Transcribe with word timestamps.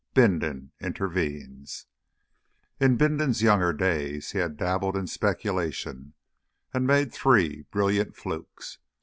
V 0.15 0.21
BINDON 0.21 0.71
INTERVENES 0.81 1.85
In 2.79 2.97
Bindon's 2.97 3.43
younger 3.43 3.71
days 3.71 4.31
he 4.31 4.39
had 4.39 4.57
dabbled 4.57 4.97
in 4.97 5.05
speculation 5.05 6.15
and 6.73 6.87
made 6.87 7.13
three 7.13 7.65
brilliant 7.69 8.15
flukes. 8.15 8.79